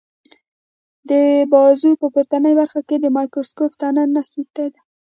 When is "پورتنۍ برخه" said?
2.13-2.81